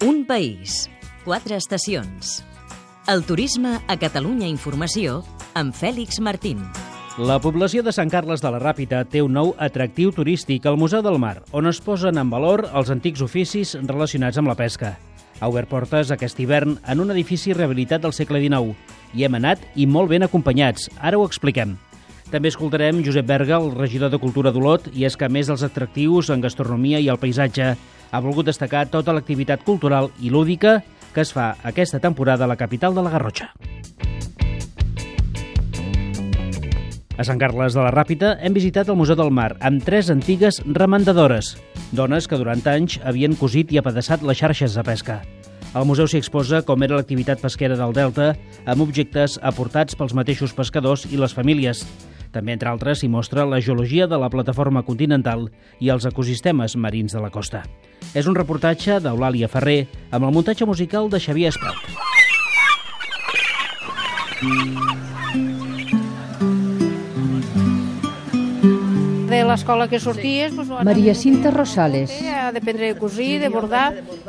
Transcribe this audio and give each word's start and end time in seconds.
Un 0.00 0.24
país, 0.24 0.88
quatre 1.26 1.58
estacions. 1.60 2.38
El 3.06 3.20
turisme 3.28 3.74
a 3.84 3.96
Catalunya 4.00 4.46
Informació 4.48 5.18
amb 5.52 5.76
Fèlix 5.76 6.22
Martín. 6.24 6.62
La 7.20 7.36
població 7.44 7.82
de 7.84 7.92
Sant 7.92 8.08
Carles 8.08 8.40
de 8.40 8.48
la 8.48 8.62
Ràpita 8.62 9.02
té 9.04 9.20
un 9.20 9.36
nou 9.36 9.52
atractiu 9.60 10.08
turístic 10.16 10.64
al 10.64 10.80
Museu 10.80 11.04
del 11.04 11.20
Mar, 11.20 11.42
on 11.52 11.68
es 11.68 11.82
posen 11.84 12.16
en 12.16 12.32
valor 12.32 12.64
els 12.72 12.88
antics 12.88 13.20
oficis 13.20 13.74
relacionats 13.82 14.40
amb 14.40 14.48
la 14.48 14.56
pesca. 14.56 14.94
Ha 15.36 15.52
obert 15.52 15.68
portes 15.68 16.14
aquest 16.16 16.40
hivern 16.40 16.78
en 16.88 17.04
un 17.04 17.12
edifici 17.12 17.52
rehabilitat 17.52 18.00
del 18.00 18.16
segle 18.16 18.40
XIX. 18.40 18.72
Hi 19.12 19.28
hem 19.28 19.36
anat 19.36 19.68
i 19.76 19.84
molt 19.84 20.08
ben 20.16 20.24
acompanyats. 20.24 20.88
Ara 20.96 21.20
ho 21.20 21.28
expliquem. 21.28 21.76
També 22.30 22.46
escoltarem 22.46 23.00
Josep 23.02 23.26
Berga, 23.26 23.56
el 23.58 23.72
regidor 23.74 24.12
de 24.12 24.18
Cultura 24.22 24.52
d'Olot, 24.54 24.84
i 24.94 25.02
és 25.08 25.16
que 25.18 25.26
a 25.26 25.32
més 25.32 25.48
dels 25.50 25.64
atractius 25.66 26.28
en 26.30 26.44
gastronomia 26.44 27.00
i 27.02 27.08
el 27.10 27.18
paisatge, 27.18 27.72
ha 27.74 28.20
volgut 28.22 28.46
destacar 28.46 28.84
tota 28.86 29.10
l'activitat 29.16 29.64
cultural 29.66 30.12
i 30.22 30.30
lúdica 30.30 30.76
que 31.10 31.24
es 31.24 31.32
fa 31.34 31.56
aquesta 31.66 31.98
temporada 31.98 32.46
a 32.46 32.50
la 32.50 32.56
capital 32.56 32.94
de 32.94 33.02
la 33.02 33.10
Garrotxa. 33.10 33.50
A 37.18 37.26
Sant 37.26 37.42
Carles 37.42 37.74
de 37.74 37.82
la 37.82 37.90
Ràpita 37.90 38.36
hem 38.38 38.54
visitat 38.54 38.88
el 38.88 38.96
Museu 38.96 39.18
del 39.18 39.34
Mar 39.34 39.50
amb 39.58 39.82
tres 39.84 40.08
antigues 40.14 40.62
remandadores, 40.64 41.56
dones 41.90 42.30
que 42.30 42.38
durant 42.38 42.62
anys 42.70 43.00
havien 43.02 43.34
cosit 43.34 43.74
i 43.74 43.82
apedaçat 43.82 44.22
les 44.22 44.38
xarxes 44.38 44.78
de 44.78 44.86
pesca. 44.86 45.18
Al 45.74 45.84
museu 45.86 46.08
s'hi 46.10 46.18
exposa 46.18 46.62
com 46.66 46.82
era 46.82 46.96
l'activitat 46.98 47.42
pesquera 47.42 47.76
del 47.78 47.92
Delta, 47.94 48.32
amb 48.66 48.82
objectes 48.82 49.36
aportats 49.42 49.94
pels 49.94 50.16
mateixos 50.18 50.54
pescadors 50.56 51.04
i 51.10 51.20
les 51.20 51.34
famílies. 51.36 51.84
També, 52.30 52.54
entre 52.54 52.70
altres, 52.70 53.00
s'hi 53.00 53.08
mostra 53.10 53.46
la 53.46 53.60
geologia 53.60 54.06
de 54.06 54.18
la 54.18 54.30
plataforma 54.30 54.84
continental 54.86 55.48
i 55.80 55.90
els 55.90 56.06
ecosistemes 56.06 56.76
marins 56.76 57.12
de 57.16 57.22
la 57.22 57.30
costa. 57.30 57.64
És 58.14 58.26
un 58.30 58.38
reportatge 58.38 59.00
d'Eulàlia 59.02 59.50
Ferrer 59.50 59.86
amb 60.10 60.24
el 60.24 60.34
muntatge 60.34 60.66
musical 60.66 61.10
de 61.10 61.20
Xavier 61.20 61.50
Espelt. 61.54 61.82
de 64.40 65.19
l'escola 69.50 69.88
que 69.90 70.00
sorties... 70.02 70.54
Doncs, 70.56 70.70
Maria 70.86 71.14
Cinta 71.18 71.50
Rosales. 71.54 72.12
D'aprendre 72.54 72.92
a 72.94 72.98
cosir, 72.98 73.38
de 73.42 73.50
bordar 73.52 73.88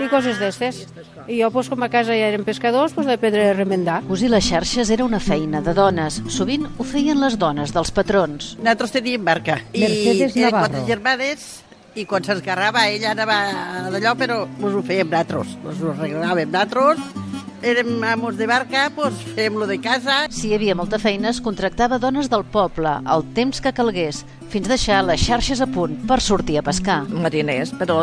i 0.00 0.08
coses 0.10 0.40
d'estes. 0.40 0.82
I 1.28 1.40
jo, 1.40 1.50
doncs, 1.52 1.70
com 1.72 1.84
a 1.84 1.90
casa 1.92 2.16
ja 2.18 2.30
eren 2.32 2.46
pescadors, 2.48 2.96
doncs, 2.96 3.10
d'aprendre 3.10 3.50
a 3.50 3.56
remendar. 3.56 4.00
Cosir 4.08 4.30
les 4.32 4.46
xarxes 4.48 4.90
era 4.90 5.06
una 5.06 5.20
feina 5.22 5.62
de 5.64 5.74
dones. 5.76 6.22
Sovint 6.32 6.66
ho 6.76 6.86
feien 6.86 7.20
les 7.22 7.38
dones 7.38 7.74
dels 7.74 7.92
patrons. 7.94 8.54
Nosaltres 8.62 8.96
teníem 8.98 9.24
barca. 9.24 9.60
Mercedes 9.72 10.36
I 10.36 10.46
eren 10.46 10.50
Navarro. 10.50 10.72
quatre 10.72 10.86
germanes 10.88 11.50
i 11.94 12.06
quan 12.08 12.24
s'esgarrava 12.24 12.86
ella 12.88 13.12
anava 13.12 13.90
d'allò, 13.92 14.16
però 14.16 14.42
mos 14.58 14.78
ho 14.78 14.80
fèiem 14.86 15.10
nosaltres. 15.12 15.58
Mos 15.64 15.82
ho 15.82 15.92
arreglàvem 15.92 16.48
nosaltres. 16.48 17.21
Érem 17.62 18.02
amos 18.02 18.34
de 18.36 18.46
barca, 18.50 18.88
doncs 18.90 19.20
fèiem-lo 19.36 19.68
de 19.70 19.76
casa. 19.78 20.24
Si 20.34 20.48
hi 20.50 20.56
havia 20.56 20.74
molta 20.74 20.98
feina, 20.98 21.30
es 21.30 21.38
contractava 21.40 22.00
dones 22.02 22.26
del 22.28 22.42
poble, 22.42 22.96
el 23.14 23.22
temps 23.36 23.62
que 23.62 23.70
calgués, 23.76 24.24
fins 24.50 24.66
deixar 24.66 24.98
les 25.06 25.22
xarxes 25.22 25.62
a 25.62 25.68
punt 25.70 25.94
per 26.10 26.18
sortir 26.20 26.58
a 26.58 26.64
pescar. 26.66 27.04
mariners, 27.06 27.70
però 27.78 28.00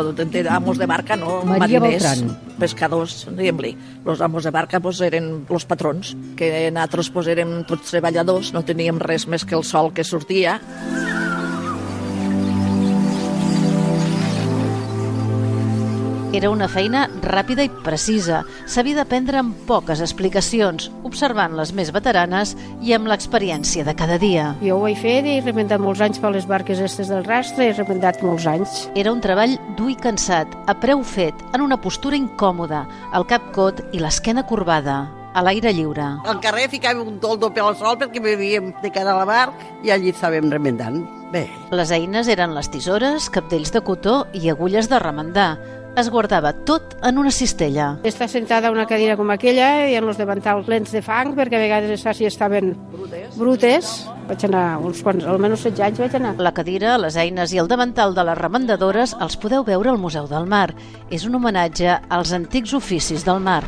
amos 0.48 0.78
de 0.78 0.86
barca 0.86 1.14
no, 1.14 1.42
Maria 1.44 1.78
mariners, 1.78 2.22
Beltrán. 2.22 2.56
pescadors, 2.58 3.26
diguem-li. 3.36 3.76
Los 4.06 4.22
amos 4.22 4.44
de 4.44 4.50
barca 4.50 4.80
pues, 4.80 5.00
eren 5.02 5.44
los 5.50 5.66
patrons, 5.66 6.16
que 6.36 6.70
nosaltres 6.70 7.10
pues, 7.10 7.26
érem 7.28 7.62
tots 7.64 7.90
treballadors, 7.90 8.54
no 8.54 8.64
teníem 8.64 8.98
res 8.98 9.28
més 9.28 9.44
que 9.44 9.54
el 9.54 9.64
sol 9.64 9.92
que 9.92 10.04
sortia. 10.04 10.58
Era 16.30 16.46
una 16.54 16.68
feina 16.70 17.08
ràpida 17.24 17.64
i 17.66 17.70
precisa. 17.82 18.44
S'havia 18.70 19.00
d'aprendre 19.00 19.40
amb 19.40 19.64
poques 19.66 19.98
explicacions, 20.04 20.86
observant 21.02 21.56
les 21.58 21.72
més 21.74 21.90
veteranes 21.90 22.52
i 22.86 22.94
amb 22.94 23.10
l'experiència 23.10 23.82
de 23.82 23.96
cada 23.98 24.14
dia. 24.22 24.52
Jo 24.62 24.76
ho 24.78 24.86
he 24.86 24.94
fet 24.94 25.26
i 25.26 25.34
he 25.34 25.42
remendat 25.42 25.82
molts 25.82 26.04
anys 26.06 26.22
per 26.22 26.30
les 26.30 26.46
barques 26.46 26.78
estes 26.78 27.10
del 27.10 27.26
rastre, 27.26 27.66
he 27.66 27.74
remendat 27.74 28.22
molts 28.22 28.46
anys. 28.46 28.84
Era 28.94 29.10
un 29.10 29.18
treball 29.24 29.56
dur 29.74 29.90
i 29.90 29.96
cansat, 29.98 30.54
a 30.70 30.76
preu 30.78 31.02
fet, 31.02 31.34
en 31.50 31.66
una 31.66 31.80
postura 31.82 32.14
incòmoda, 32.20 32.84
el 33.10 33.26
cap 33.26 33.50
cot 33.56 33.82
i 33.90 33.98
l'esquena 33.98 34.46
corbada, 34.46 35.00
a 35.34 35.42
l'aire 35.42 35.74
lliure. 35.74 36.12
Al 36.30 36.38
carrer 36.44 36.68
ficàvem 36.70 37.10
un 37.10 37.18
toldo 37.18 37.50
pel 37.50 37.74
sol 37.74 37.98
perquè 37.98 38.22
vivíem 38.22 38.70
de 38.84 38.94
cara 38.94 39.16
a 39.16 39.24
la 39.24 39.26
barca 39.26 39.66
i 39.82 39.90
allí 39.90 40.14
estàvem 40.14 40.46
remendant. 40.54 41.02
Bé, 41.34 41.44
Les 41.70 41.90
eines 41.94 42.26
eren 42.26 42.54
les 42.54 42.70
tisores, 42.70 43.28
capdells 43.30 43.70
de 43.74 43.82
cotó 43.86 44.24
i 44.34 44.48
agulles 44.50 44.88
de 44.90 44.98
remendar. 44.98 45.79
Es 45.98 46.08
guardava 46.08 46.52
tot 46.64 46.94
en 47.04 47.18
una 47.18 47.32
cistella. 47.34 47.96
Està 48.06 48.28
sentada 48.30 48.68
a 48.68 48.72
una 48.72 48.86
cadira 48.86 49.16
com 49.18 49.30
aquella 49.32 49.88
i 49.90 49.96
en 49.98 50.06
los 50.06 50.16
davantals 50.20 50.68
lents 50.70 50.92
de 50.94 51.02
fang, 51.02 51.34
perquè 51.36 51.58
a 51.58 51.62
vegades 51.62 51.90
les 51.90 52.04
sàcies 52.04 52.30
estaven 52.30 52.76
brutes. 52.92 53.36
brutes. 53.36 53.90
Vaig 54.28 54.44
anar 54.46 54.78
uns 54.78 55.02
quants, 55.02 55.26
almenys 55.26 55.64
16 55.66 55.82
anys 55.88 55.98
vaig 55.98 56.14
anar. 56.14 56.36
La 56.38 56.54
cadira, 56.54 56.96
les 56.98 57.16
eines 57.18 57.52
i 57.52 57.58
el 57.58 57.68
davantal 57.68 58.14
de 58.14 58.24
les 58.24 58.38
remendadores 58.38 59.16
els 59.20 59.36
podeu 59.36 59.64
veure 59.66 59.90
al 59.90 59.98
Museu 59.98 60.28
del 60.30 60.46
Mar. 60.46 60.70
És 61.10 61.26
un 61.26 61.34
homenatge 61.34 61.98
als 62.08 62.32
antics 62.32 62.72
oficis 62.74 63.26
del 63.26 63.40
mar. 63.40 63.64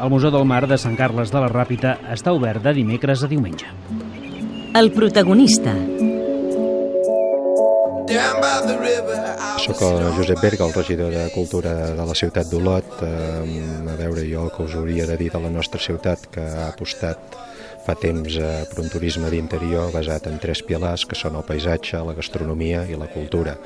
El 0.00 0.08
Museu 0.08 0.30
del 0.30 0.44
Mar 0.44 0.66
de 0.68 0.78
Sant 0.78 0.96
Carles 0.96 1.32
de 1.32 1.40
la 1.40 1.48
Ràpita 1.48 1.96
està 2.12 2.32
obert 2.32 2.62
de 2.62 2.72
dimecres 2.76 3.24
a 3.24 3.28
diumenge. 3.28 3.66
El 4.76 4.92
protagonista, 4.92 5.74
Soc 9.60 9.82
el 9.86 10.00
Josep 10.16 10.40
Berga, 10.42 10.66
el 10.66 10.74
regidor 10.74 11.14
de 11.14 11.28
Cultura 11.34 11.74
de 11.98 12.06
la 12.08 12.16
ciutat 12.18 12.50
d'Olot. 12.50 12.96
A 13.04 13.96
veure, 14.00 14.24
jo 14.26 14.48
que 14.54 14.66
us 14.66 14.74
hauria 14.74 15.06
de 15.10 15.18
dir 15.20 15.30
de 15.34 15.42
la 15.42 15.52
nostra 15.52 15.80
ciutat, 15.82 16.26
que 16.34 16.42
ha 16.42 16.68
apostat 16.72 17.38
fa 17.84 17.94
temps 17.96 18.36
eh, 18.36 18.64
per 18.68 18.82
un 18.82 18.90
turisme 18.92 19.30
d'interior 19.32 19.90
basat 19.94 20.28
en 20.30 20.38
tres 20.42 20.62
pilars, 20.66 21.06
que 21.08 21.16
són 21.18 21.38
el 21.38 21.46
paisatge, 21.48 22.00
la 22.04 22.14
gastronomia 22.16 22.84
i 22.90 22.98
la 22.98 23.08
cultura. 23.10 23.56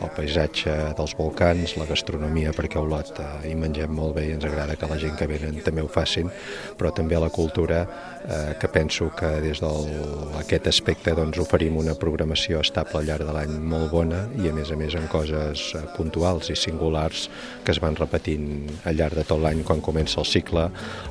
El 0.00 0.12
paisatge 0.16 0.74
dels 0.96 1.16
volcans, 1.18 1.76
la 1.80 1.88
gastronomia, 1.88 2.54
perquè 2.56 2.78
a 2.78 2.84
Olot 2.84 3.20
eh, 3.20 3.28
hi 3.50 3.54
mengem 3.58 3.92
molt 3.92 4.16
bé 4.18 4.28
i 4.28 4.34
ens 4.36 4.46
agrada 4.46 4.78
que 4.78 4.90
la 4.90 4.98
gent 5.02 5.16
que 5.18 5.28
venen 5.30 5.58
també 5.66 5.84
ho 5.84 5.90
facin, 5.90 6.30
però 6.78 6.92
també 6.94 7.18
la 7.20 7.32
cultura, 7.32 7.82
eh, 8.22 8.54
que 8.60 8.70
penso 8.72 9.10
que 9.16 9.34
des 9.44 9.60
d'aquest 9.62 10.70
aspecte 10.70 11.16
doncs, 11.16 11.40
oferim 11.42 11.76
una 11.82 11.96
programació 11.98 12.62
estable 12.62 13.02
al 13.02 13.10
llarg 13.10 13.26
de 13.26 13.34
l'any 13.34 13.58
molt 13.60 13.85
bona 13.90 14.24
i 14.40 14.48
a 14.50 14.54
més 14.56 14.70
a 14.72 14.76
més 14.78 14.94
en 14.98 15.06
coses 15.12 15.62
eh, 15.76 15.82
puntuals 15.96 16.50
i 16.52 16.56
singulars 16.58 17.26
que 17.64 17.74
es 17.74 17.80
van 17.82 17.96
repetint 17.98 18.66
al 18.86 18.98
llarg 18.98 19.18
de 19.18 19.24
tot 19.28 19.40
l'any 19.42 19.62
quan 19.66 19.82
comença 19.84 20.20
el 20.22 20.28
cicle 20.28 20.66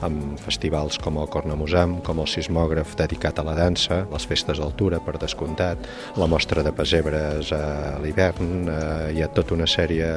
amb 0.06 0.40
festivals 0.46 1.00
com 1.02 1.20
el 1.22 1.30
Cornamusam, 1.32 2.00
com 2.06 2.22
el 2.24 2.30
sismògraf 2.32 2.96
dedicat 3.00 3.40
a 3.40 3.48
la 3.48 3.56
dansa, 3.58 4.04
les 4.12 4.28
festes 4.30 4.62
d'altura 4.62 5.02
per 5.04 5.18
descomptat, 5.22 5.90
la 6.20 6.30
mostra 6.32 6.64
de 6.66 6.74
pessebres 6.76 7.52
a 7.56 7.64
l'hivern, 8.04 8.70
eh, 8.70 9.14
hi 9.16 9.24
ha 9.24 9.32
tota 9.34 9.56
una 9.58 9.70
sèrie 9.70 10.12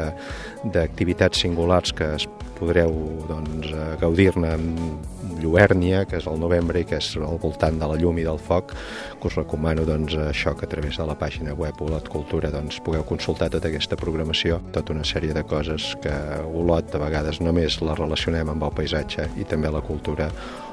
d'activitats 0.64 1.46
singulars 1.46 1.94
que 1.94 2.14
es 2.18 2.28
podreu 2.58 2.92
doncs, 3.28 3.70
eh, 3.70 3.94
gaudir-ne 4.00 4.50
amb 4.56 5.38
Lluèrnia, 5.38 6.04
que 6.08 6.18
és 6.18 6.26
el 6.26 6.38
novembre 6.40 6.80
i 6.82 6.86
que 6.88 6.98
és 6.98 7.12
al 7.16 7.38
voltant 7.42 7.78
de 7.78 7.86
la 7.86 7.98
llum 8.00 8.18
i 8.18 8.26
del 8.26 8.40
foc, 8.42 8.74
que 9.20 9.30
us 9.30 9.36
recomano 9.38 9.84
doncs, 9.86 10.16
això 10.28 10.54
que 10.58 10.66
a 10.66 10.70
través 10.70 10.98
de 10.98 11.06
la 11.06 11.16
pàgina 11.18 11.54
web 11.54 11.78
Olot 11.82 12.08
Cultura 12.10 12.47
doncs, 12.54 12.80
pugueu 12.84 13.04
consultar 13.08 13.50
tota 13.52 13.68
aquesta 13.70 13.96
programació, 13.96 14.60
tota 14.72 14.94
una 14.94 15.04
sèrie 15.04 15.34
de 15.36 15.44
coses 15.48 15.94
que 16.02 16.14
Olot 16.48 16.94
a 16.94 17.02
vegades 17.02 17.42
només 17.44 17.80
la 17.82 17.96
relacionem 17.98 18.48
amb 18.48 18.68
el 18.68 18.74
paisatge 18.74 19.28
i 19.38 19.46
també 19.48 19.70
la 19.72 19.84
cultura 19.84 20.30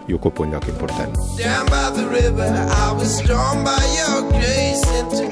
i 0.08 0.14
ocupa 0.14 0.44
un 0.46 0.54
lloc 0.54 0.68
important. 0.70 1.16
Down 1.40 1.66
by 1.72 1.90
the 1.98 2.08
river, 2.10 2.46
I 2.46 2.94
was 2.94 3.22
drawn 3.26 3.64
by 3.66 3.82
your 3.98 4.30
grace 4.32 4.86
into 5.00 5.26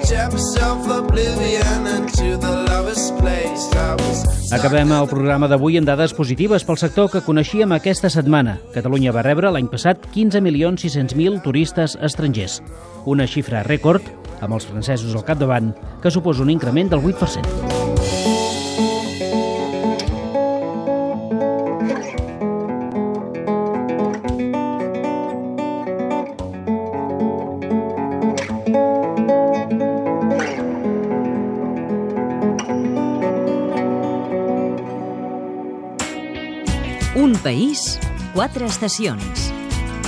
oblivion 1.03 1.87
into 1.87 2.37
the 2.37 2.51
lowest 2.69 3.15
place. 3.17 3.69
I 3.73 3.95
was 3.95 4.51
Acabem 4.53 4.91
el 4.93 5.07
programa 5.09 5.47
d'avui 5.49 5.79
amb 5.79 5.87
dades 5.89 6.13
positives 6.13 6.61
pel 6.67 6.78
sector 6.78 7.07
que 7.09 7.23
coneixíem 7.25 7.72
aquesta 7.73 8.11
setmana. 8.13 8.59
Catalunya 8.75 9.13
va 9.16 9.23
rebre 9.25 9.49
l'any 9.49 9.66
passat 9.72 10.05
15.600.000 10.13 11.41
turistes 11.41 11.96
estrangers, 11.97 12.59
una 13.09 13.25
xifra 13.25 13.63
rècord, 13.66 14.05
amb 14.41 14.58
els 14.58 14.66
francesos 14.66 15.14
al 15.16 15.26
capdavant, 15.28 15.74
que 16.02 16.12
suposa 16.12 16.44
un 16.44 16.50
increment 16.53 16.90
del 16.90 17.02
8%. 17.02 17.84
Un 37.16 37.35
país, 37.44 38.00
quatre 38.34 38.66
estacions. 38.66 39.53